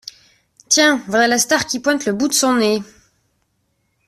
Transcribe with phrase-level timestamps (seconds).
[0.67, 2.81] Tiens, voilà la star qui pointe le bout de son nez.